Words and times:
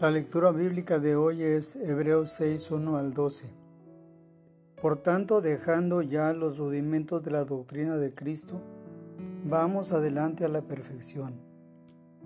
La 0.00 0.12
lectura 0.12 0.52
bíblica 0.52 1.00
de 1.00 1.16
hoy 1.16 1.42
es 1.42 1.74
Hebreos 1.74 2.30
6, 2.30 2.70
1 2.70 2.96
al 2.98 3.14
12. 3.14 3.46
Por 4.80 5.02
tanto, 5.02 5.40
dejando 5.40 6.02
ya 6.02 6.32
los 6.32 6.58
rudimentos 6.58 7.24
de 7.24 7.32
la 7.32 7.44
doctrina 7.44 7.96
de 7.96 8.14
Cristo, 8.14 8.60
vamos 9.42 9.90
adelante 9.90 10.44
a 10.44 10.48
la 10.48 10.62
perfección, 10.62 11.34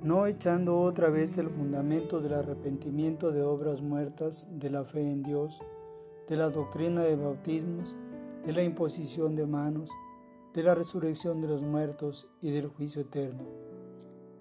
no 0.02 0.26
echando 0.26 0.80
otra 0.80 1.08
vez 1.08 1.38
el 1.38 1.48
fundamento 1.48 2.20
del 2.20 2.34
arrepentimiento 2.34 3.32
de 3.32 3.40
obras 3.40 3.80
muertas, 3.80 4.48
de 4.58 4.68
la 4.68 4.84
fe 4.84 5.10
en 5.10 5.22
Dios, 5.22 5.62
de 6.28 6.36
la 6.36 6.50
doctrina 6.50 7.00
de 7.00 7.16
bautismos, 7.16 7.96
de 8.44 8.52
la 8.52 8.64
imposición 8.64 9.34
de 9.34 9.46
manos, 9.46 9.88
de 10.52 10.62
la 10.62 10.74
resurrección 10.74 11.40
de 11.40 11.48
los 11.48 11.62
muertos 11.62 12.28
y 12.42 12.50
del 12.50 12.66
juicio 12.66 13.00
eterno. 13.00 13.44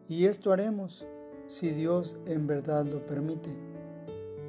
Y 0.10 0.26
esto 0.26 0.52
haremos 0.52 1.08
si 1.52 1.72
Dios 1.72 2.16
en 2.28 2.48
verdad 2.48 2.86
lo 2.86 3.06
permite, 3.06 3.50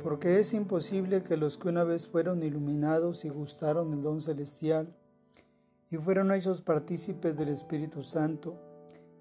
porque 0.05 0.39
es 0.39 0.55
imposible 0.55 1.25
que 1.25 1.37
los 1.37 1.57
que 1.57 1.69
una 1.69 1.83
vez 1.83 2.07
fueron 2.07 2.45
iluminados 2.45 3.25
y 3.25 3.29
gustaron 3.29 3.93
el 3.93 4.03
don 4.03 4.21
celestial 4.21 4.95
y 5.91 5.97
fueron 5.97 6.31
hechos 6.31 6.63
partícipes 6.63 7.37
del 7.37 7.49
Espíritu 7.49 8.05
Santo, 8.05 8.55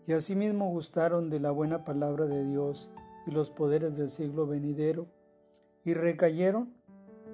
y 0.05 0.13
asimismo 0.13 0.69
gustaron 0.69 1.31
de 1.31 1.39
la 1.39 1.49
buena 1.49 1.83
palabra 1.83 2.27
de 2.27 2.45
Dios 2.45 2.91
y 3.25 3.31
los 3.31 3.49
poderes 3.49 3.97
del 3.97 4.11
siglo 4.11 4.45
venidero, 4.45 5.07
y 5.83 5.95
recayeron, 5.95 6.71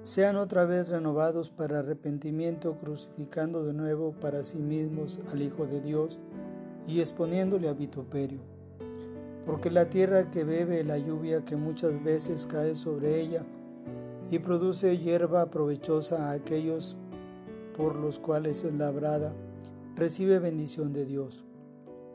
sean 0.02 0.36
otra 0.36 0.64
vez 0.64 0.88
renovados 0.88 1.50
para 1.50 1.80
arrepentimiento, 1.80 2.78
crucificando 2.78 3.66
de 3.66 3.74
nuevo 3.74 4.12
para 4.12 4.42
sí 4.44 4.56
mismos 4.56 5.20
al 5.30 5.42
Hijo 5.42 5.66
de 5.66 5.82
Dios 5.82 6.18
y 6.86 7.00
exponiéndole 7.00 7.68
a 7.68 7.74
vituperio 7.74 8.57
porque 9.48 9.70
la 9.70 9.88
tierra 9.88 10.30
que 10.30 10.44
bebe 10.44 10.84
la 10.84 10.98
lluvia 10.98 11.42
que 11.42 11.56
muchas 11.56 12.04
veces 12.04 12.44
cae 12.44 12.74
sobre 12.74 13.18
ella 13.18 13.46
y 14.30 14.40
produce 14.40 14.98
hierba 14.98 15.50
provechosa 15.50 16.28
a 16.28 16.32
aquellos 16.32 16.96
por 17.74 17.96
los 17.96 18.18
cuales 18.18 18.62
es 18.64 18.74
labrada, 18.74 19.32
recibe 19.96 20.38
bendición 20.38 20.92
de 20.92 21.06
Dios. 21.06 21.46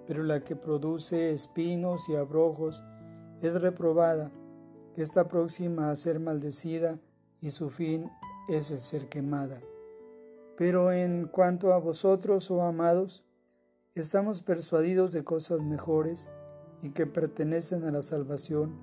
Pero 0.06 0.22
la 0.22 0.44
que 0.44 0.56
produce 0.56 1.32
espinos 1.32 2.08
y 2.08 2.16
abrojos 2.16 2.84
es 3.42 3.60
reprobada, 3.60 4.32
está 4.96 5.28
próxima 5.28 5.90
a 5.90 5.96
ser 5.96 6.20
maldecida 6.20 7.00
y 7.42 7.50
su 7.50 7.72
fin 7.72 8.12
es 8.48 8.70
el 8.70 8.80
ser 8.80 9.10
quemada. 9.10 9.60
Pero 10.56 10.92
en 10.92 11.26
cuanto 11.26 11.74
a 11.74 11.80
vosotros, 11.80 12.52
oh 12.52 12.62
amados, 12.62 13.24
estamos 13.96 14.44
persuadidos 14.44 15.12
de 15.14 15.24
cosas 15.24 15.62
mejores, 15.62 16.30
y 16.84 16.90
que 16.90 17.08
pertenecen 17.08 17.86
a 17.86 17.92
la 17.92 18.02
salvación, 18.02 18.74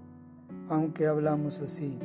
aunque 0.69 1.07
hablamos 1.07 1.61
así. 1.61 1.99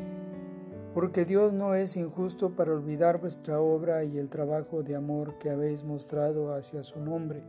Porque 0.93 1.25
Dios 1.25 1.53
no 1.53 1.73
es 1.73 1.95
injusto 1.95 2.51
para 2.51 2.73
olvidar 2.73 3.19
vuestra 3.19 3.59
obra 3.59 4.03
y 4.03 4.17
el 4.17 4.29
trabajo 4.29 4.83
de 4.83 4.95
amor 4.95 5.37
que 5.39 5.49
habéis 5.49 5.83
mostrado 5.83 6.53
hacia 6.53 6.83
su 6.83 6.99
nombre, 6.99 7.43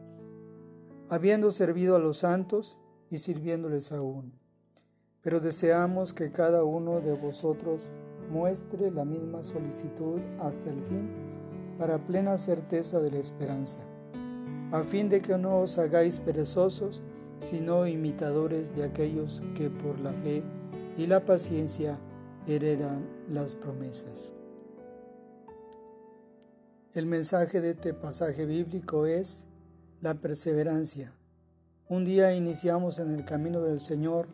habiendo 1.08 1.50
servido 1.50 1.96
a 1.96 1.98
los 1.98 2.18
santos 2.18 2.78
y 3.10 3.18
sirviéndoles 3.18 3.92
aún. 3.92 4.32
Pero 5.22 5.40
deseamos 5.40 6.12
que 6.12 6.30
cada 6.30 6.64
uno 6.64 7.00
de 7.00 7.12
vosotros 7.14 7.82
muestre 8.30 8.90
la 8.90 9.04
misma 9.04 9.42
solicitud 9.42 10.20
hasta 10.38 10.70
el 10.70 10.80
fin, 10.82 11.08
para 11.78 11.98
plena 11.98 12.38
certeza 12.38 13.00
de 13.00 13.10
la 13.10 13.18
esperanza, 13.18 13.78
a 14.72 14.82
fin 14.82 15.08
de 15.08 15.20
que 15.20 15.36
no 15.36 15.60
os 15.60 15.78
hagáis 15.78 16.18
perezosos, 16.18 17.02
sino 17.38 17.86
imitadores 17.86 18.76
de 18.76 18.84
aquellos 18.84 19.42
que 19.54 19.70
por 19.70 20.00
la 20.00 20.12
fe 20.12 20.42
y 20.96 21.06
la 21.06 21.24
paciencia 21.24 21.98
heredan 22.46 23.06
las 23.28 23.54
promesas. 23.54 24.32
El 26.94 27.06
mensaje 27.06 27.60
de 27.60 27.70
este 27.70 27.92
pasaje 27.92 28.46
bíblico 28.46 29.06
es 29.06 29.46
la 30.00 30.14
perseverancia. 30.14 31.12
Un 31.88 32.04
día 32.04 32.34
iniciamos 32.34 32.98
en 32.98 33.12
el 33.12 33.24
camino 33.24 33.60
del 33.60 33.80
Señor 33.80 34.26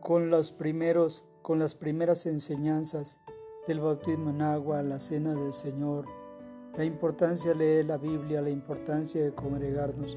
con 0.00 0.30
los 0.30 0.52
primeros 0.52 1.24
con 1.42 1.58
las 1.58 1.74
primeras 1.74 2.26
enseñanzas 2.26 3.18
del 3.66 3.80
bautismo 3.80 4.30
en 4.30 4.42
agua, 4.42 4.82
la 4.82 5.00
cena 5.00 5.34
del 5.34 5.52
Señor, 5.52 6.06
la 6.76 6.84
importancia 6.84 7.50
de 7.50 7.56
leer 7.56 7.86
la 7.86 7.98
Biblia, 7.98 8.40
la 8.40 8.50
importancia 8.50 9.22
de 9.22 9.34
congregarnos 9.34 10.16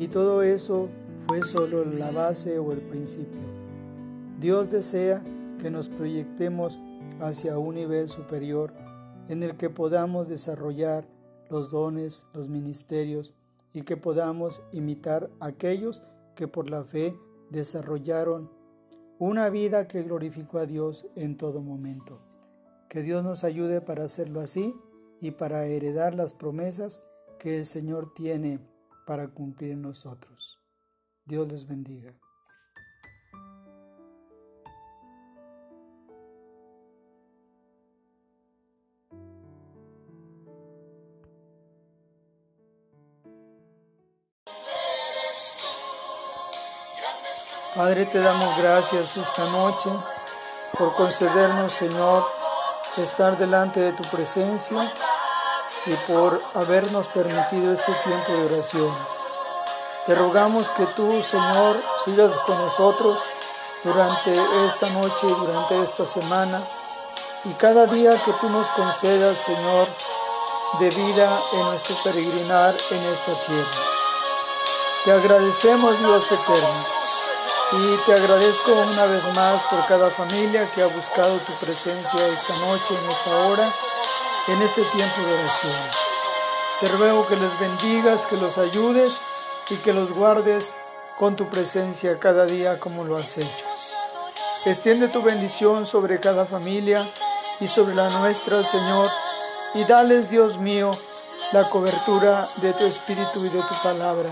y 0.00 0.08
todo 0.08 0.42
eso 0.42 0.88
fue 1.26 1.42
solo 1.42 1.84
la 1.84 2.10
base 2.10 2.58
o 2.58 2.72
el 2.72 2.80
principio. 2.80 3.38
Dios 4.40 4.70
desea 4.70 5.22
que 5.60 5.70
nos 5.70 5.90
proyectemos 5.90 6.80
hacia 7.20 7.58
un 7.58 7.74
nivel 7.74 8.08
superior 8.08 8.72
en 9.28 9.42
el 9.42 9.58
que 9.58 9.68
podamos 9.68 10.26
desarrollar 10.30 11.06
los 11.50 11.70
dones, 11.70 12.26
los 12.32 12.48
ministerios 12.48 13.34
y 13.74 13.82
que 13.82 13.98
podamos 13.98 14.62
imitar 14.72 15.30
a 15.38 15.48
aquellos 15.48 16.02
que 16.34 16.48
por 16.48 16.70
la 16.70 16.82
fe 16.82 17.14
desarrollaron 17.50 18.50
una 19.18 19.50
vida 19.50 19.86
que 19.86 20.02
glorificó 20.02 20.60
a 20.60 20.66
Dios 20.66 21.08
en 21.14 21.36
todo 21.36 21.60
momento. 21.60 22.18
Que 22.88 23.02
Dios 23.02 23.22
nos 23.22 23.44
ayude 23.44 23.82
para 23.82 24.04
hacerlo 24.04 24.40
así 24.40 24.74
y 25.20 25.32
para 25.32 25.66
heredar 25.66 26.14
las 26.14 26.32
promesas 26.32 27.02
que 27.38 27.58
el 27.58 27.66
Señor 27.66 28.14
tiene 28.14 28.60
para 29.10 29.26
cumplir 29.26 29.76
nosotros. 29.76 30.60
Dios 31.24 31.48
les 31.48 31.66
bendiga. 31.66 32.14
Padre, 47.74 48.06
te 48.06 48.20
damos 48.20 48.56
gracias 48.58 49.16
esta 49.16 49.44
noche 49.50 49.90
por 50.78 50.94
concedernos, 50.94 51.72
Señor, 51.72 52.24
estar 52.96 53.36
delante 53.36 53.80
de 53.80 53.92
tu 53.92 54.04
presencia 54.04 54.94
y 55.90 56.12
por 56.12 56.40
habernos 56.54 57.08
permitido 57.08 57.72
este 57.72 57.92
tiempo 58.04 58.32
de 58.32 58.44
oración. 58.44 58.94
Te 60.06 60.14
rogamos 60.14 60.70
que 60.70 60.86
tú, 60.86 61.20
Señor, 61.22 61.76
sigas 62.04 62.36
con 62.46 62.56
nosotros 62.58 63.18
durante 63.82 64.32
esta 64.66 64.88
noche, 64.90 65.26
durante 65.26 65.82
esta 65.82 66.06
semana 66.06 66.62
y 67.44 67.52
cada 67.54 67.86
día 67.86 68.12
que 68.24 68.32
tú 68.34 68.48
nos 68.50 68.66
concedas, 68.68 69.38
Señor, 69.38 69.88
de 70.78 70.90
vida 70.90 71.40
en 71.54 71.64
nuestro 71.64 71.96
peregrinar 72.04 72.74
en 72.90 73.04
esta 73.06 73.32
tierra. 73.46 73.70
Te 75.04 75.12
agradecemos, 75.12 75.98
Dios 75.98 76.26
eterno, 76.30 76.84
y 77.72 77.96
te 78.06 78.12
agradezco 78.12 78.72
una 78.72 79.06
vez 79.06 79.24
más 79.34 79.62
por 79.64 79.84
cada 79.86 80.10
familia 80.10 80.70
que 80.70 80.82
ha 80.82 80.86
buscado 80.86 81.36
tu 81.38 81.52
presencia 81.54 82.28
esta 82.28 82.56
noche, 82.66 82.94
en 82.94 83.10
esta 83.10 83.46
hora 83.48 83.72
en 84.50 84.62
este 84.62 84.82
tiempo 84.82 85.20
de 85.20 85.34
oración. 85.34 85.84
Te 86.80 86.88
ruego 86.88 87.26
que 87.26 87.36
les 87.36 87.60
bendigas, 87.60 88.26
que 88.26 88.36
los 88.36 88.58
ayudes 88.58 89.20
y 89.70 89.76
que 89.76 89.92
los 89.92 90.10
guardes 90.12 90.74
con 91.16 91.36
tu 91.36 91.48
presencia 91.48 92.18
cada 92.18 92.46
día 92.46 92.80
como 92.80 93.04
lo 93.04 93.16
has 93.16 93.38
hecho. 93.38 93.66
Extiende 94.64 95.08
tu 95.08 95.22
bendición 95.22 95.86
sobre 95.86 96.18
cada 96.18 96.46
familia 96.46 97.08
y 97.60 97.68
sobre 97.68 97.94
la 97.94 98.10
nuestra, 98.10 98.64
Señor, 98.64 99.06
y 99.74 99.84
dales, 99.84 100.30
Dios 100.30 100.58
mío, 100.58 100.90
la 101.52 101.70
cobertura 101.70 102.48
de 102.56 102.72
tu 102.72 102.86
Espíritu 102.86 103.44
y 103.44 103.50
de 103.50 103.62
tu 103.62 103.82
palabra. 103.82 104.30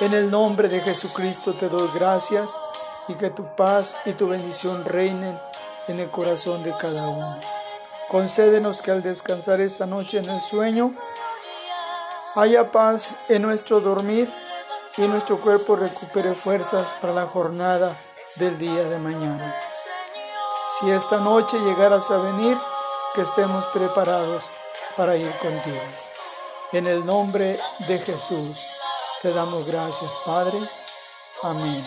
En 0.00 0.14
el 0.14 0.30
nombre 0.30 0.68
de 0.68 0.80
Jesucristo 0.80 1.52
te 1.52 1.68
doy 1.68 1.90
gracias 1.94 2.58
y 3.08 3.14
que 3.14 3.28
tu 3.28 3.44
paz 3.56 3.96
y 4.06 4.12
tu 4.12 4.28
bendición 4.28 4.86
reinen 4.86 5.38
en 5.88 6.00
el 6.00 6.10
corazón 6.10 6.62
de 6.62 6.72
cada 6.78 7.06
uno. 7.06 7.59
Concédenos 8.10 8.82
que 8.82 8.90
al 8.90 9.02
descansar 9.02 9.60
esta 9.60 9.86
noche 9.86 10.18
en 10.18 10.28
el 10.28 10.40
sueño, 10.40 10.92
haya 12.34 12.72
paz 12.72 13.12
en 13.28 13.42
nuestro 13.42 13.80
dormir 13.80 14.28
y 14.96 15.02
nuestro 15.02 15.40
cuerpo 15.40 15.76
recupere 15.76 16.34
fuerzas 16.34 16.92
para 17.00 17.12
la 17.12 17.26
jornada 17.26 17.96
del 18.36 18.58
día 18.58 18.82
de 18.88 18.98
mañana. 18.98 19.54
Si 20.78 20.90
esta 20.90 21.18
noche 21.18 21.56
llegaras 21.60 22.10
a 22.10 22.16
venir, 22.16 22.58
que 23.14 23.22
estemos 23.22 23.64
preparados 23.66 24.42
para 24.96 25.16
ir 25.16 25.30
contigo. 25.38 25.80
En 26.72 26.88
el 26.88 27.06
nombre 27.06 27.60
de 27.86 27.98
Jesús 27.98 28.50
te 29.22 29.32
damos 29.32 29.68
gracias, 29.68 30.12
Padre. 30.24 30.58
Amén. 31.42 31.84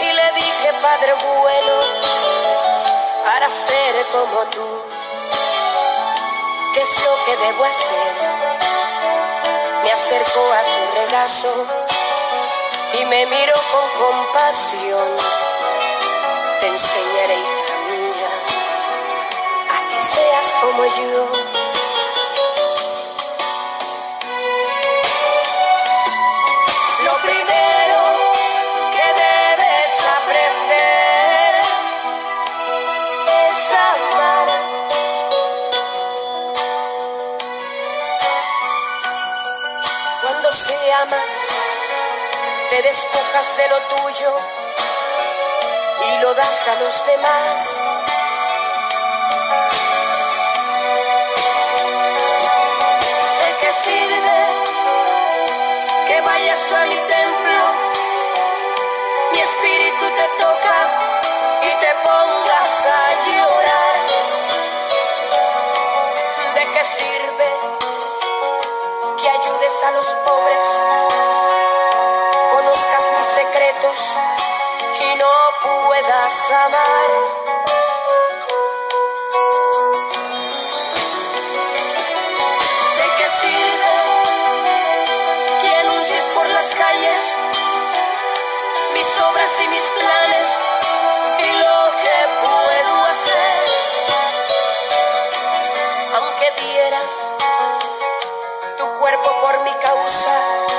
Y 0.00 0.12
le 0.12 0.32
dije, 0.32 0.72
Padre 0.82 1.14
bueno, 1.14 1.74
para 3.24 3.48
ser 3.50 4.06
como 4.12 4.40
tú, 4.50 4.66
¿qué 6.74 6.80
es 6.82 7.04
lo 7.04 7.24
que 7.24 7.36
debo 7.36 7.64
hacer? 7.64 8.12
Me 9.82 9.92
acercó 9.92 10.52
a 10.52 10.64
su 10.64 10.80
regazo 11.00 11.66
y 13.00 13.04
me 13.06 13.26
miró 13.26 13.54
con 13.72 14.06
compasión. 14.06 15.08
Te 16.60 16.66
enseñaré, 16.68 17.36
hija 17.38 17.76
mía, 17.90 18.32
a 19.70 19.88
que 19.90 20.00
seas 20.00 20.54
como 20.60 20.84
yo. 20.84 21.63
Te 42.70 42.82
despojas 42.82 43.56
de 43.58 43.68
lo 43.68 43.78
tuyo 43.96 44.36
y 46.08 46.22
lo 46.22 46.34
das 46.34 46.68
a 46.68 46.74
los 46.80 47.06
demás. 47.06 47.80
¿De 53.40 53.50
qué 53.60 53.72
sirve 53.84 54.38
que 56.08 56.20
vayas 56.22 56.72
a 56.72 56.84
mi 56.86 56.96
templo? 56.96 57.62
Mi 59.32 59.40
espíritu 59.40 60.04
te 60.16 60.28
toca 60.42 60.78
y 61.62 61.70
te 61.82 61.94
pongas 62.02 62.86
a 62.86 63.02
llorar. 63.28 63.96
¿De 66.54 66.72
qué 66.72 66.84
sirve 66.84 67.50
que 69.20 69.28
ayudes 69.28 69.84
a 69.84 69.90
los 69.92 70.06
pobres? 70.06 70.63
Puedas 76.04 76.50
amar. 76.50 77.10
¿De 82.98 83.06
qué 83.18 83.28
sirve 83.40 83.96
que 85.62 85.68
anuncies 85.76 86.24
por 86.34 86.46
las 86.46 86.66
calles 86.66 87.16
mis 88.94 89.22
obras 89.22 89.50
y 89.62 89.68
mis 89.68 89.82
planes 89.98 90.48
y 91.38 91.50
lo 91.62 91.78
que 92.02 92.18
puedo 92.44 93.04
hacer? 93.04 93.64
Aunque 96.16 96.52
dieras 96.64 97.12
tu 98.78 98.86
cuerpo 98.98 99.40
por 99.40 99.60
mi 99.64 99.72
causa 99.80 100.73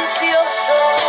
ansioso. 0.00 0.99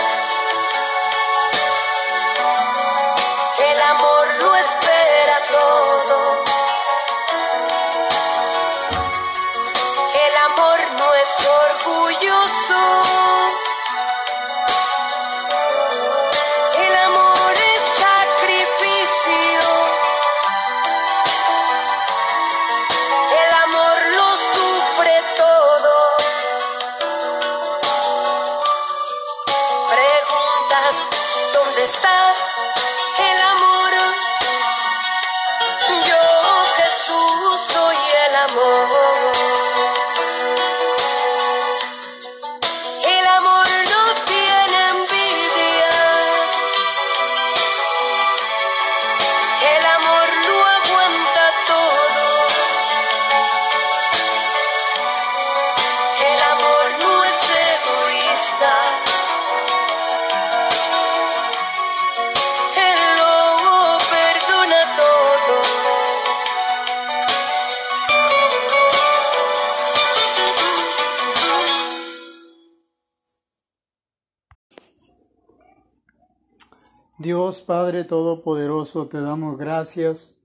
Dios 77.21 77.61
Padre 77.61 78.03
Todopoderoso, 78.03 79.05
te 79.05 79.21
damos 79.21 79.55
gracias 79.55 80.39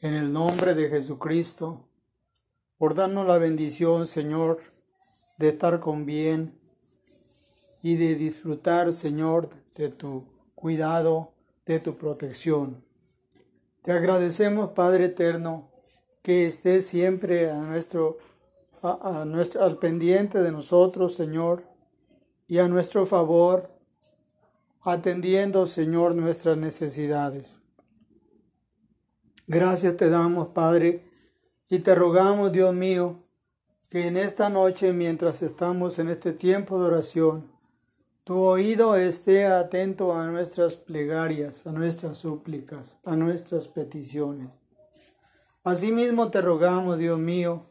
en 0.00 0.14
el 0.14 0.32
nombre 0.32 0.74
de 0.74 0.88
Jesucristo 0.88 1.84
por 2.78 2.94
darnos 2.94 3.26
la 3.26 3.36
bendición, 3.36 4.06
Señor, 4.06 4.58
de 5.36 5.50
estar 5.50 5.80
con 5.80 6.06
bien 6.06 6.54
y 7.82 7.96
de 7.96 8.14
disfrutar, 8.14 8.94
Señor, 8.94 9.50
de 9.76 9.90
tu 9.90 10.24
cuidado, 10.54 11.32
de 11.66 11.78
tu 11.78 11.94
protección. 11.94 12.82
Te 13.82 13.92
agradecemos, 13.92 14.70
Padre 14.70 15.06
Eterno, 15.06 15.68
que 16.22 16.46
esté 16.46 16.80
siempre 16.80 17.50
a 17.50 17.56
nuestro, 17.56 18.16
a, 18.80 19.26
nuestro, 19.26 19.62
al 19.62 19.76
pendiente 19.76 20.42
de 20.42 20.52
nosotros, 20.52 21.14
Señor, 21.14 21.64
y 22.46 22.60
a 22.60 22.68
nuestro 22.68 23.04
favor, 23.04 23.77
atendiendo, 24.90 25.66
Señor, 25.66 26.14
nuestras 26.14 26.56
necesidades. 26.56 27.56
Gracias 29.46 29.96
te 29.96 30.08
damos, 30.08 30.48
Padre, 30.48 31.04
y 31.70 31.78
te 31.80 31.94
rogamos, 31.94 32.52
Dios 32.52 32.74
mío, 32.74 33.16
que 33.88 34.06
en 34.06 34.16
esta 34.16 34.50
noche, 34.50 34.92
mientras 34.92 35.42
estamos 35.42 35.98
en 35.98 36.08
este 36.08 36.32
tiempo 36.32 36.78
de 36.78 36.86
oración, 36.86 37.50
tu 38.24 38.40
oído 38.40 38.96
esté 38.96 39.46
atento 39.46 40.14
a 40.14 40.26
nuestras 40.26 40.76
plegarias, 40.76 41.66
a 41.66 41.72
nuestras 41.72 42.18
súplicas, 42.18 42.98
a 43.04 43.16
nuestras 43.16 43.68
peticiones. 43.68 44.50
Asimismo 45.64 46.30
te 46.30 46.42
rogamos, 46.42 46.98
Dios 46.98 47.18
mío, 47.18 47.62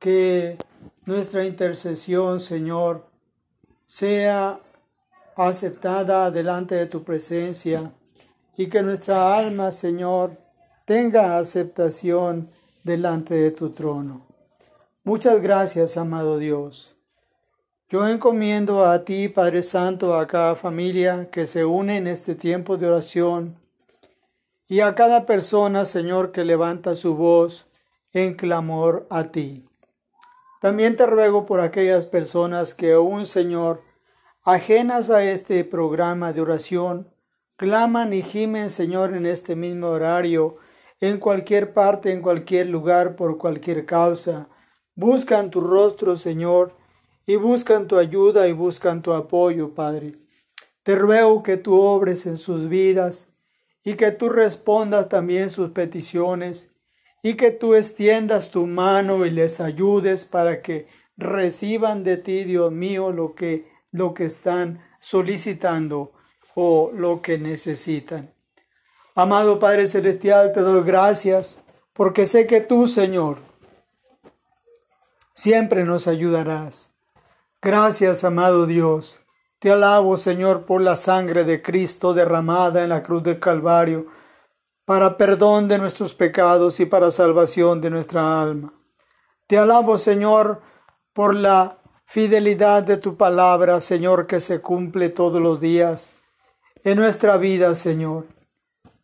que 0.00 0.58
nuestra 1.06 1.44
intercesión, 1.44 2.40
Señor, 2.40 3.06
sea 3.86 4.60
aceptada 5.36 6.30
delante 6.30 6.74
de 6.74 6.86
tu 6.86 7.02
presencia 7.02 7.92
y 8.56 8.68
que 8.68 8.82
nuestra 8.82 9.36
alma, 9.36 9.72
Señor, 9.72 10.32
tenga 10.84 11.38
aceptación 11.38 12.48
delante 12.82 13.34
de 13.34 13.50
tu 13.50 13.70
trono. 13.70 14.26
Muchas 15.02 15.40
gracias, 15.42 15.96
amado 15.96 16.38
Dios. 16.38 16.94
Yo 17.88 18.08
encomiendo 18.08 18.86
a 18.86 19.04
ti, 19.04 19.28
Padre 19.28 19.62
Santo, 19.62 20.14
a 20.14 20.26
cada 20.26 20.54
familia 20.54 21.28
que 21.30 21.46
se 21.46 21.64
une 21.64 21.96
en 21.96 22.06
este 22.06 22.34
tiempo 22.34 22.76
de 22.76 22.86
oración 22.86 23.54
y 24.66 24.80
a 24.80 24.94
cada 24.94 25.26
persona, 25.26 25.84
Señor, 25.84 26.32
que 26.32 26.44
levanta 26.44 26.96
su 26.96 27.14
voz 27.14 27.66
en 28.12 28.34
clamor 28.34 29.06
a 29.10 29.24
ti. 29.24 29.68
También 30.60 30.96
te 30.96 31.04
ruego 31.04 31.44
por 31.44 31.60
aquellas 31.60 32.06
personas 32.06 32.72
que 32.72 32.94
aún, 32.94 33.26
Señor, 33.26 33.82
ajenas 34.44 35.08
a 35.08 35.24
este 35.24 35.64
programa 35.64 36.34
de 36.34 36.42
oración, 36.42 37.08
claman 37.56 38.12
y 38.12 38.22
gimen, 38.22 38.68
Señor, 38.68 39.14
en 39.14 39.24
este 39.24 39.56
mismo 39.56 39.88
horario, 39.88 40.56
en 41.00 41.18
cualquier 41.18 41.72
parte, 41.72 42.12
en 42.12 42.20
cualquier 42.20 42.66
lugar, 42.66 43.16
por 43.16 43.38
cualquier 43.38 43.86
causa. 43.86 44.48
Buscan 44.94 45.50
tu 45.50 45.62
rostro, 45.62 46.16
Señor, 46.16 46.74
y 47.26 47.36
buscan 47.36 47.88
tu 47.88 47.96
ayuda 47.96 48.46
y 48.46 48.52
buscan 48.52 49.00
tu 49.00 49.14
apoyo, 49.14 49.74
Padre. 49.74 50.12
Te 50.82 50.94
ruego 50.94 51.42
que 51.42 51.56
tú 51.56 51.80
obres 51.80 52.26
en 52.26 52.36
sus 52.36 52.68
vidas 52.68 53.34
y 53.82 53.94
que 53.94 54.10
tú 54.10 54.28
respondas 54.28 55.08
también 55.08 55.48
sus 55.48 55.70
peticiones 55.70 56.76
y 57.22 57.34
que 57.34 57.50
tú 57.50 57.74
extiendas 57.74 58.50
tu 58.50 58.66
mano 58.66 59.24
y 59.24 59.30
les 59.30 59.62
ayudes 59.62 60.26
para 60.26 60.60
que 60.60 60.86
reciban 61.16 62.04
de 62.04 62.18
ti, 62.18 62.44
Dios 62.44 62.70
mío, 62.70 63.10
lo 63.10 63.34
que, 63.34 63.73
lo 63.94 64.12
que 64.12 64.24
están 64.24 64.80
solicitando 65.00 66.10
o 66.56 66.90
lo 66.92 67.22
que 67.22 67.38
necesitan. 67.38 68.34
Amado 69.14 69.60
Padre 69.60 69.86
Celestial, 69.86 70.52
te 70.52 70.60
doy 70.60 70.82
gracias 70.82 71.62
porque 71.92 72.26
sé 72.26 72.48
que 72.48 72.60
tú, 72.60 72.88
Señor, 72.88 73.38
siempre 75.32 75.84
nos 75.84 76.08
ayudarás. 76.08 76.90
Gracias, 77.62 78.24
amado 78.24 78.66
Dios. 78.66 79.20
Te 79.60 79.70
alabo, 79.70 80.16
Señor, 80.16 80.64
por 80.64 80.80
la 80.80 80.96
sangre 80.96 81.44
de 81.44 81.62
Cristo 81.62 82.14
derramada 82.14 82.82
en 82.82 82.88
la 82.88 83.04
cruz 83.04 83.22
del 83.22 83.38
Calvario, 83.38 84.06
para 84.84 85.16
perdón 85.16 85.68
de 85.68 85.78
nuestros 85.78 86.14
pecados 86.14 86.80
y 86.80 86.86
para 86.86 87.12
salvación 87.12 87.80
de 87.80 87.90
nuestra 87.90 88.42
alma. 88.42 88.74
Te 89.46 89.56
alabo, 89.56 89.98
Señor, 89.98 90.62
por 91.12 91.36
la 91.36 91.78
fidelidad 92.06 92.82
de 92.82 92.96
tu 92.96 93.16
palabra, 93.16 93.80
Señor, 93.80 94.26
que 94.26 94.40
se 94.40 94.60
cumple 94.60 95.08
todos 95.08 95.40
los 95.40 95.60
días 95.60 96.10
en 96.84 96.98
nuestra 96.98 97.36
vida, 97.36 97.74
Señor. 97.74 98.26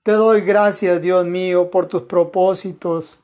Te 0.03 0.13
doy 0.13 0.41
gracias, 0.43 1.01
Dios 1.03 1.27
mío, 1.27 1.71
por 1.71 1.87
tus 1.87 2.03
propósitos 2.03 3.19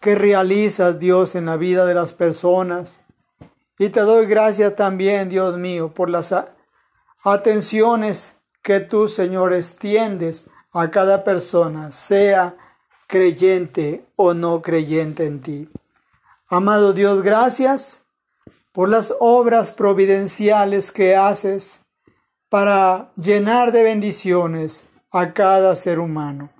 que 0.00 0.14
realizas, 0.14 0.98
Dios, 0.98 1.34
en 1.34 1.46
la 1.46 1.56
vida 1.56 1.86
de 1.86 1.94
las 1.94 2.12
personas 2.12 3.04
y 3.82 3.88
te 3.88 3.98
doy 3.98 4.26
gracias 4.26 4.76
también, 4.76 5.28
Dios 5.28 5.58
mío, 5.58 5.88
por 5.92 6.08
las 6.08 6.32
atenciones 7.24 8.40
que 8.62 8.78
tú, 8.78 9.08
Señor, 9.08 9.52
extiendes 9.52 10.50
a 10.72 10.88
cada 10.88 11.24
persona, 11.24 11.90
sea 11.90 12.54
creyente 13.08 14.04
o 14.14 14.34
no 14.34 14.62
creyente 14.62 15.26
en 15.26 15.40
ti. 15.40 15.68
Amado 16.48 16.92
Dios, 16.92 17.22
gracias 17.22 18.01
por 18.72 18.88
las 18.88 19.14
obras 19.20 19.70
providenciales 19.70 20.90
que 20.90 21.14
haces 21.14 21.84
para 22.48 23.12
llenar 23.16 23.72
de 23.72 23.82
bendiciones 23.82 24.88
a 25.10 25.32
cada 25.32 25.74
ser 25.76 25.98
humano. 25.98 26.50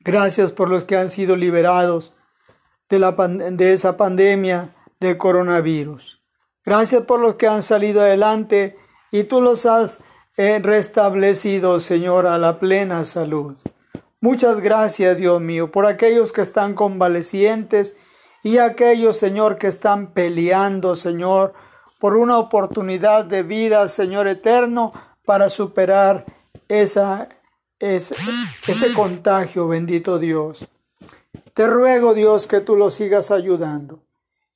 Gracias 0.00 0.52
por 0.52 0.68
los 0.68 0.84
que 0.84 0.96
han 0.96 1.08
sido 1.08 1.36
liberados 1.36 2.14
de, 2.88 2.98
la, 2.98 3.14
esa 3.58 3.96
pandemia 3.96 4.74
de 5.00 5.18
coronavirus. 5.18 6.22
Gracias 6.64 7.02
por 7.04 7.20
los 7.20 7.34
que 7.36 7.48
han 7.48 7.62
salido 7.62 8.00
adelante 8.00 8.76
y 9.10 9.24
tú 9.24 9.40
los 9.40 9.66
has 9.66 9.98
eh, 10.36 10.60
restablecido, 10.62 11.80
Señor, 11.80 12.26
a 12.26 12.38
la 12.38 12.58
plena 12.58 13.04
salud. 13.04 13.56
Muchas 14.20 14.60
gracias, 14.60 15.16
Dios 15.16 15.40
mío, 15.40 15.70
por 15.70 15.86
aquellos 15.86 16.32
que 16.32 16.40
están 16.40 16.74
convalecientes 16.74 17.96
y 18.44 18.58
aquellos, 18.58 19.16
Señor, 19.16 19.56
que 19.56 19.66
están 19.66 20.08
peleando, 20.08 20.94
Señor, 20.94 21.54
por 21.98 22.14
una 22.14 22.38
oportunidad 22.38 23.24
de 23.24 23.42
vida, 23.42 23.88
Señor 23.88 24.28
eterno, 24.28 24.92
para 25.24 25.48
superar 25.48 26.26
esa, 26.68 27.30
ese, 27.78 28.14
ese 28.68 28.92
contagio, 28.92 29.66
bendito 29.66 30.18
Dios. 30.18 30.68
Te 31.54 31.66
ruego, 31.66 32.12
Dios, 32.12 32.46
que 32.46 32.60
tú 32.60 32.76
los 32.76 32.94
sigas 32.94 33.30
ayudando 33.30 34.00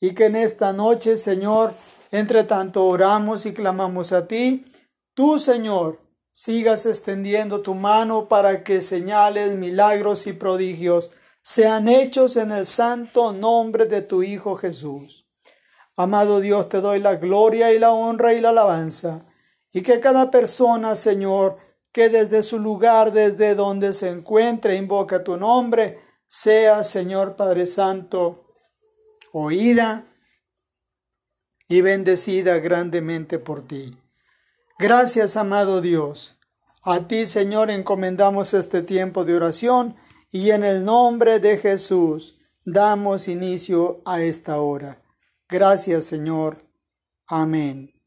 y 0.00 0.14
que 0.14 0.26
en 0.26 0.37
esta 0.37 0.75
noche, 0.75 1.16
Señor, 1.16 1.73
entre 2.11 2.45
tanto 2.45 2.85
oramos 2.85 3.47
y 3.47 3.54
clamamos 3.54 4.12
a 4.12 4.28
ti, 4.28 4.66
tú, 5.14 5.38
Señor, 5.38 5.99
sigas 6.30 6.85
extendiendo 6.85 7.62
tu 7.62 7.75
mano 7.75 8.28
para 8.28 8.62
que 8.64 8.83
señales, 8.83 9.54
milagros 9.54 10.26
y 10.26 10.35
prodigios 10.35 11.12
sean 11.49 11.88
hechos 11.88 12.37
en 12.37 12.50
el 12.50 12.67
santo 12.67 13.33
nombre 13.33 13.87
de 13.87 14.02
tu 14.02 14.23
Hijo 14.23 14.55
Jesús. 14.57 15.26
Amado 15.97 16.40
Dios, 16.40 16.69
te 16.69 16.83
doy 16.83 17.00
la 17.00 17.17
gloria 17.17 17.73
y 17.73 17.78
la 17.78 17.90
honra 17.90 18.35
y 18.35 18.40
la 18.43 18.50
alabanza, 18.50 19.25
y 19.73 19.81
que 19.81 19.99
cada 19.99 20.31
persona, 20.31 20.95
Señor, 20.95 21.57
que 21.90 22.11
desde 22.11 22.43
su 22.43 22.59
lugar, 22.59 23.14
desde 23.14 23.55
donde 23.55 23.95
se 23.95 24.11
encuentre, 24.11 24.76
invoca 24.76 25.25
tu 25.25 25.38
nombre, 25.38 25.99
sea, 26.26 26.85
Señor 26.85 27.35
Padre 27.35 27.64
Santo, 27.64 28.45
oída 29.33 30.05
y 31.67 31.81
bendecida 31.81 32.59
grandemente 32.59 33.38
por 33.38 33.67
ti. 33.67 33.97
Gracias, 34.78 35.38
amado 35.38 35.81
Dios. 35.81 36.35
A 36.83 37.09
ti, 37.09 37.25
Señor, 37.25 37.71
encomendamos 37.71 38.52
este 38.52 38.83
tiempo 38.83 39.25
de 39.25 39.35
oración 39.35 39.97
y 40.30 40.50
en 40.50 40.64
el 40.64 40.85
nombre 40.85 41.40
de 41.40 41.58
Jesús 41.58 42.38
damos 42.64 43.28
inicio 43.28 44.02
a 44.04 44.20
esta 44.23 44.61
hora. 44.61 45.02
Gracias, 45.49 46.04
Señor. 46.04 46.58
Amén. 47.26 47.98